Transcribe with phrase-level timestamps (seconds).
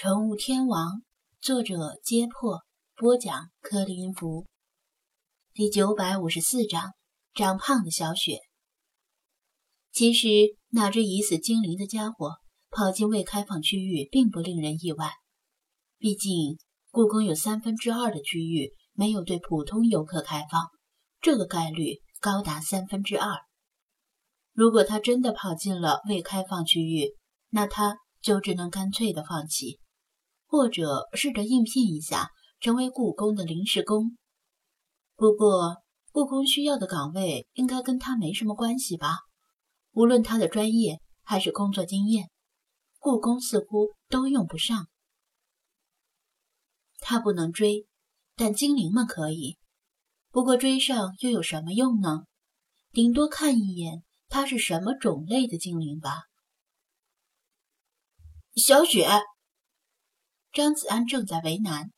[0.00, 1.02] 宠物天王，
[1.40, 2.60] 作者：揭破，
[2.94, 4.46] 播讲：克林福。
[5.52, 6.92] 第九百五十四章：
[7.34, 8.38] 长胖的小雪。
[9.90, 10.28] 其实，
[10.68, 12.36] 那只已死精灵的家伙
[12.70, 15.10] 跑进未开放区域，并不令人意外。
[15.98, 16.58] 毕竟，
[16.92, 20.68] 故宫有三分之二的区域没有对普通游客开放，
[21.20, 23.32] 这个概率高达三分之二。
[24.52, 27.16] 如果他真的跑进了未开放区域，
[27.48, 27.96] 那他。
[28.20, 29.78] 就只能干脆的放弃，
[30.48, 34.16] 或者试着应聘一下，成为故宫的临时工。
[35.14, 39.18] 不过，故宫需要的岗位应该跟他没什么关系吧？
[39.92, 42.30] 无论他的专业还是工作经验，
[42.98, 44.88] 故宫似乎都用不上。
[46.98, 47.86] 他不能追，
[48.34, 49.58] 但精灵们可以。
[50.30, 52.24] 不过追上又有什么用呢？
[52.90, 56.22] 顶多看一眼他是什么种类的精灵吧。
[58.56, 59.06] 小雪，
[60.58, 61.92] 张子安正在为难，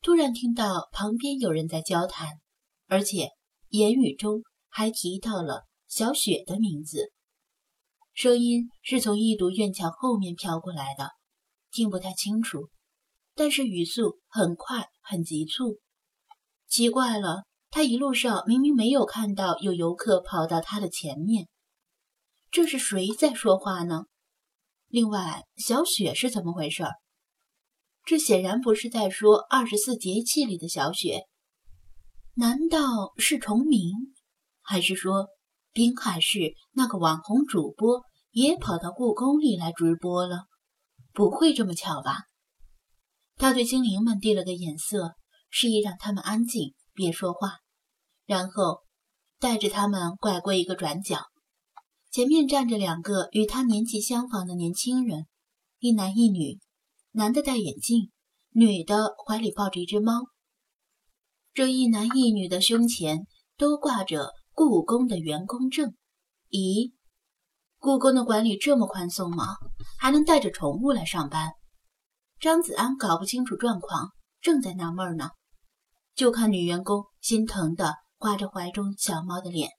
[0.00, 2.38] 突然听到旁边有人在交谈，
[2.86, 3.30] 而且
[3.70, 7.10] 言语中还提到了小雪的名字。
[8.12, 11.10] 声音是从一堵院墙后面飘过来的，
[11.72, 12.68] 听不太清楚，
[13.34, 15.80] 但是语速很快很急促。
[16.68, 21.48] 奇怪了，他一路上明明没有看到有游客跑到他的前面，
[22.52, 24.04] 这是谁在说话呢？
[24.86, 26.84] 另外，小雪是怎么回事？
[28.06, 31.24] 这显然不是在说二十四节气里的小雪，
[32.34, 33.90] 难道是重名？
[34.62, 35.26] 还是说
[35.72, 40.44] 滨海市那个网红主播也跑到故宫里来直播了？
[41.12, 42.26] 不会这么巧吧？
[43.34, 45.16] 他对精灵们递了个眼色，
[45.50, 47.54] 示意让他们安静，别说话，
[48.24, 48.82] 然后
[49.40, 51.24] 带着他们拐过一个转角。
[52.12, 55.26] 前面站着两个与他年纪相仿的年轻人，
[55.80, 56.60] 一男一女，
[57.18, 58.12] 男的戴眼镜，
[58.50, 60.12] 女的怀里抱着一只猫。
[61.54, 65.94] 这一男一女的胸前都挂着故宫的员工证。
[66.50, 66.92] 咦，
[67.78, 69.56] 故宫的管理这么宽松吗？
[69.98, 71.52] 还能带着宠物来上班？
[72.38, 74.10] 张子安搞不清楚状况，
[74.42, 75.30] 正在纳闷呢，
[76.14, 79.70] 就看女员工心疼的刮着怀中小猫的脸，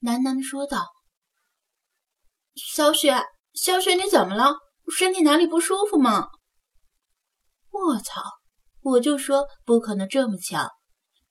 [0.00, 0.86] 喃喃说道。
[2.56, 4.56] 小雪，小雪，你怎么了？
[4.92, 6.26] 身体哪里不舒服吗？
[7.76, 8.22] 我操！
[8.80, 10.68] 我就说不可能这么巧，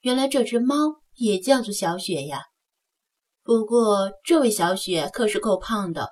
[0.01, 0.75] 原来这只猫
[1.15, 2.41] 也叫做小雪呀。
[3.43, 6.09] 不过这位小雪可是够胖的，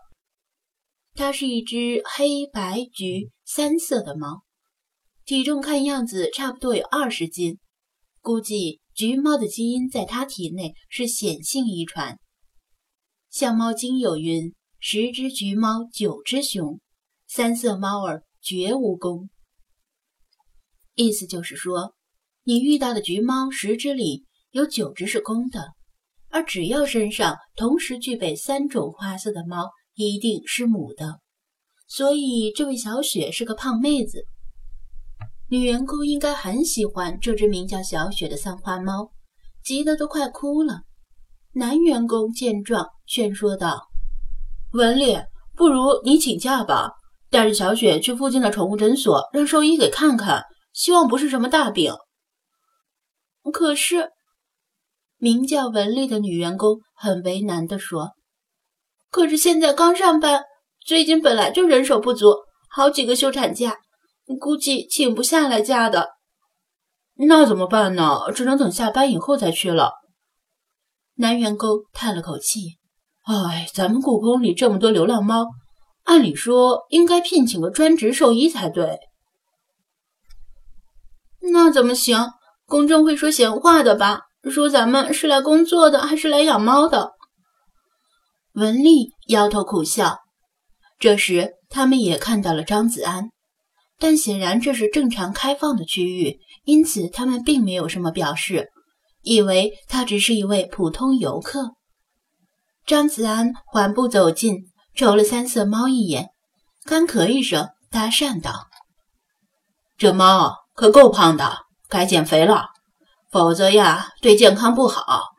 [1.13, 4.43] 它是一只黑白橘三色的猫，
[5.25, 7.59] 体重看样子差不多有二十斤，
[8.21, 12.19] 估计橘猫的基因在它体内是显性遗传。
[13.29, 14.53] 像猫精有云。
[14.85, 16.81] 十只橘猫，九只熊，
[17.25, 19.29] 三色猫儿绝无功。
[20.95, 21.93] 意思就是说，
[22.43, 25.69] 你遇到的橘猫十只里有九只是公的，
[26.29, 31.19] 而只要身上同时具备三种花色的猫，一定是母的。
[31.87, 34.25] 所以，这位小雪是个胖妹子。
[35.49, 39.11] 女员工应该很喜欢这只名叫小雪的三花猫，
[39.63, 40.81] 急得都快哭了。
[41.53, 43.87] 男员工见状，劝说道。
[44.71, 45.15] 文丽，
[45.55, 46.93] 不如你请假吧，
[47.29, 50.43] 带着小雪去附近的宠物诊所，让兽医给看看，
[50.73, 51.93] 希望不是什么大病。
[53.53, 54.09] 可是，
[55.17, 58.11] 名叫文丽的女员工很为难地说
[59.11, 60.43] ：“可是现在刚上班，
[60.85, 62.33] 最近本来就人手不足，
[62.69, 63.77] 好几个休产假，
[64.39, 66.09] 估计请不下来假的。
[67.15, 68.31] 那怎么办呢？
[68.33, 69.91] 只能等下班以后再去了。”
[71.15, 72.79] 男员工叹了口气。
[73.25, 75.45] 哎，咱们故宫里这么多流浪猫，
[76.03, 78.99] 按理说应该聘请个专职兽医才对。
[81.51, 82.31] 那怎么行？
[82.65, 84.21] 公众会说闲话的吧？
[84.49, 87.11] 说咱们是来工作的，还是来养猫的？
[88.53, 90.19] 文丽摇头苦笑。
[90.99, 93.29] 这时，他们也看到了张子安，
[93.99, 98.69] 但显然这是正常开放的区域，因此他们并没有什么表示，
[99.21, 101.73] 以为他只是一位普通游客。
[102.85, 106.29] 张子安缓步走近，瞅了三色猫一眼，
[106.85, 108.67] 干咳一声，搭讪道
[109.97, 112.69] ：“这猫可够胖的，该减肥了，
[113.31, 115.31] 否则呀，对健康不好。”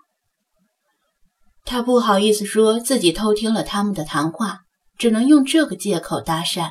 [1.66, 4.60] 他不好意思说自己偷听了他们的谈话，
[4.98, 6.70] 只能用这个借口搭讪。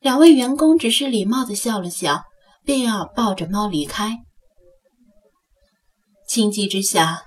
[0.00, 2.24] 两位员工只是礼貌的笑了笑，
[2.64, 4.18] 便要抱着猫离开。
[6.26, 7.24] 情急之下，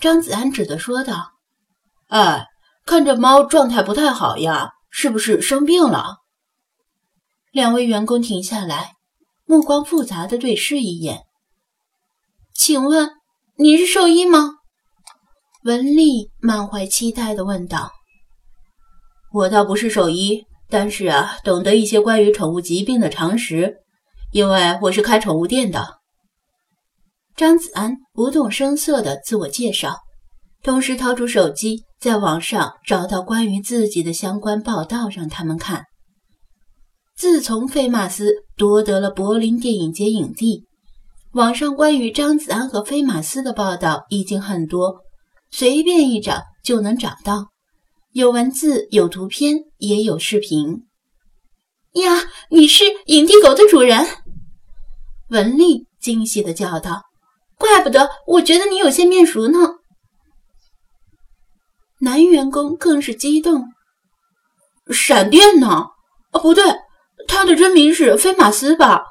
[0.00, 1.32] 张子安只得说道。
[2.08, 2.46] 哎，
[2.84, 6.18] 看这猫状态不太好呀，是不是生病了？
[7.50, 8.95] 两位员工停下来，
[9.48, 11.20] 目光复杂的对视一眼。
[12.52, 13.10] 请问
[13.56, 14.54] 你是兽医吗？
[15.62, 17.92] 文丽满怀期待的问道。
[19.32, 23.76] 我倒不是兽医，但是啊，懂得一些关于宠物疾病的常识，
[24.32, 25.98] 因为我是开宠物店的。
[27.36, 29.96] 张子安不动声色的自我介绍，
[30.62, 35.84] 同时掏出手机，在网上找到关于自己的相关报道，让他们看。
[37.16, 40.66] 自从费马斯夺得了柏林电影节影帝，
[41.32, 45.00] 网上关于张子安和费马斯的报道已经很多，
[45.50, 47.46] 随便一找就能找到，
[48.12, 50.84] 有文字，有图片，也有视频。
[51.94, 54.06] 呀，你是影帝狗的主人！
[55.30, 57.04] 文丽惊喜的叫道
[57.56, 59.58] ：“怪不得，我觉得你有些面熟呢。”
[62.00, 63.64] 男员工更是激动
[64.92, 65.86] ：“闪电呢？
[66.32, 66.62] 啊，不对。”
[67.28, 69.02] 他的真名是菲马斯吧？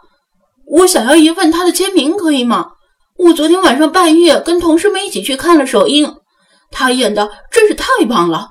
[0.65, 2.71] 我想要一份他的签名，可以吗？
[3.17, 6.17] 我昨天晚上半夜跟同事们一起去看了首映，
[6.71, 8.49] 他演的真是太棒了，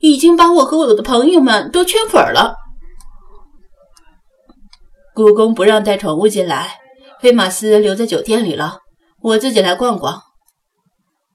[0.00, 2.54] 已经把我和我的朋友们都圈粉了。
[5.14, 6.76] 故宫不让带宠物进来，
[7.20, 8.78] 菲马斯留在酒店里了，
[9.20, 10.22] 我自己来逛逛。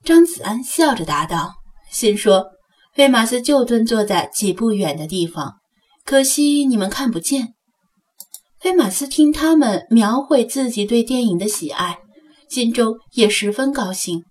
[0.03, 1.51] 张子安笑着答道，
[1.91, 2.45] 心说
[2.95, 5.55] 菲马斯就蹲坐在几步远的地方，
[6.05, 7.53] 可惜你们看不见。
[8.59, 11.97] 菲马斯听他们描绘自己对电影的喜爱，
[12.49, 14.23] 心中也十分高兴。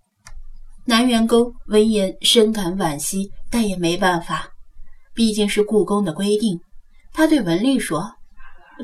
[0.85, 4.49] 男员工闻言深感惋惜，但也没办法，
[5.13, 6.59] 毕竟是故宫的规定。
[7.13, 8.15] 他对文丽说：“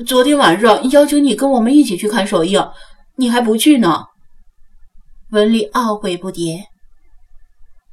[0.06, 2.64] 昨天晚上邀请你跟我们一起去看首映，
[3.16, 4.04] 你还不去呢。”
[5.30, 6.62] 文丽懊悔不迭：“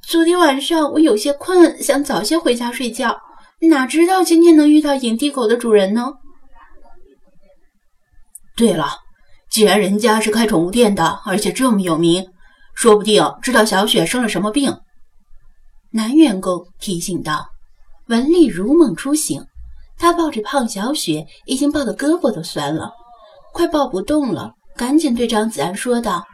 [0.08, 3.18] 昨天晚上我有些困，想早些回家睡觉，
[3.60, 6.12] 哪知道今天能遇到影帝狗的主人呢？”
[8.56, 8.90] 对了，
[9.50, 12.26] 既然人家是开宠物店的，而且这么有名，
[12.74, 14.78] 说不定知道小雪生了什么病。
[15.90, 17.48] 男员工提醒道。
[18.08, 19.44] 文丽如梦初醒，
[19.98, 22.90] 她抱着胖小雪，已经抱得胳膊都酸了，
[23.52, 26.24] 快抱不动了，赶紧对张子安说道：“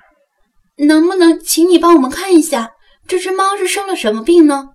[0.79, 2.70] 能不能请你帮我们看一下，
[3.09, 4.69] 这只猫是生了什么病呢？”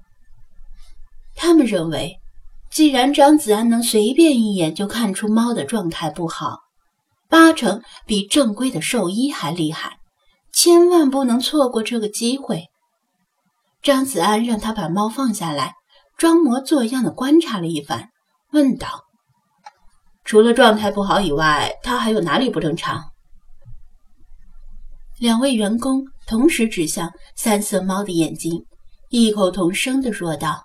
[1.37, 2.19] 他们认为，
[2.69, 6.59] 既然张子安能随便一眼就看出猫的状态不好，
[7.27, 9.97] 八成比正规的兽医还厉害，
[10.53, 12.67] 千万不能错过这个机会。
[13.81, 15.73] 张子安让他把猫放下来，
[16.17, 18.09] 装模作样的观察了一番，
[18.51, 19.05] 问道
[20.23, 23.03] ：“除了状态不好以外，它还有哪里不正常？”
[25.17, 28.63] 两位员工同时指向三色猫的眼睛，
[29.09, 30.63] 异口同声地说道：“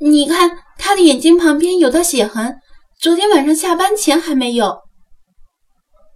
[0.00, 2.58] 你看，它的眼睛旁边有道血痕，
[3.00, 4.78] 昨天晚上下班前还没有。”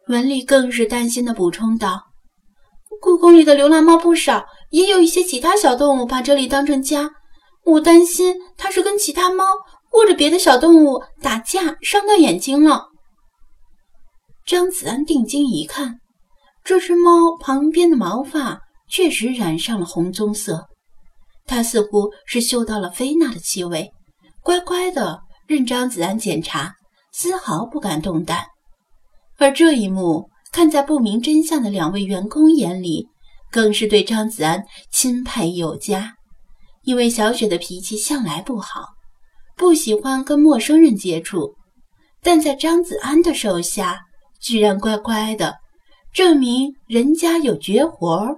[0.09, 2.03] 文丽更是担心的补充道
[3.01, 7.11] ：“故宫里的流浪猫不少，也有一些其他小动物把这里当成家。
[7.65, 9.45] 我担心它是跟其他猫
[9.91, 12.89] 或者别的小动物打架，伤到眼睛了。”
[14.47, 16.01] 张子安定睛一看，
[16.65, 18.61] 这只猫旁边的毛发
[18.91, 20.67] 确实染上了红棕色，
[21.49, 23.91] 他似乎是嗅到了菲娜的气味，
[24.43, 26.75] 乖乖的任张子安检查，
[27.11, 28.45] 丝毫不敢动弹。
[29.39, 33.09] 而这一幕看在不明真相的两位员工眼里，
[33.51, 36.15] 更是对张子安钦佩有加。
[36.83, 38.85] 因为小雪的脾气向来不好，
[39.57, 41.55] 不喜欢跟陌生人接触，
[42.23, 44.01] 但在张子安的手下，
[44.41, 45.57] 居然乖乖的，
[46.13, 48.37] 证明人家有绝活儿。